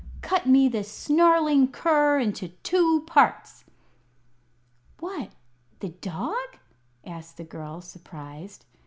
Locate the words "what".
4.99-5.29